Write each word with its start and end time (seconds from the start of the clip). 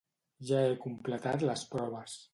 Ja 0.51 0.61
he 0.69 0.71
completat 0.87 1.47
les 1.51 1.67
proves. 1.77 2.21